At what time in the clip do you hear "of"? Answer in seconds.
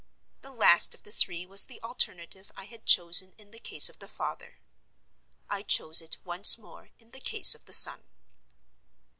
0.95-1.03, 3.87-3.99, 7.53-7.65